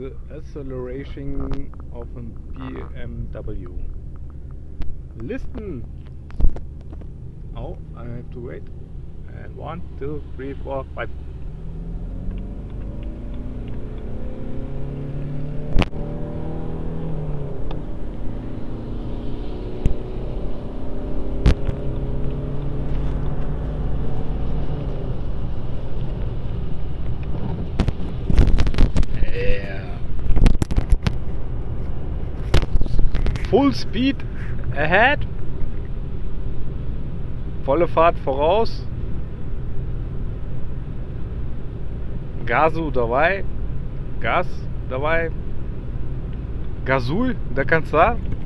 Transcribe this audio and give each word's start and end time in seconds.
the 0.00 0.16
acceleration 0.34 1.70
of 1.92 2.08
a 2.16 2.22
BMW. 2.58 3.68
Listen! 5.18 5.84
Oh, 7.54 7.76
I 7.94 8.04
have 8.04 8.30
to 8.30 8.40
wait. 8.40 8.62
And 9.28 9.54
one, 9.54 9.82
two, 9.98 10.22
three, 10.36 10.54
four, 10.64 10.86
five. 10.94 11.10
Yeah. 29.30 29.79
Full 33.50 33.72
speed 33.72 34.16
ahead. 34.76 35.26
Volle 37.64 37.88
Fahrt 37.88 38.16
voraus. 38.24 38.86
Gasu 42.46 42.90
dabei. 42.90 43.44
Gas 44.20 44.46
dabei. 44.88 45.30
Gasul, 46.84 47.36
da 47.54 47.64
kannst 47.64 47.92
du 47.92 47.96
sagen. 47.96 48.39